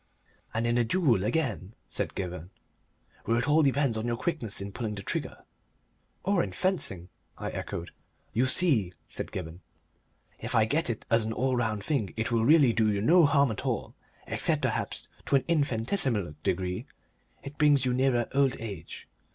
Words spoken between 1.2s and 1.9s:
again,"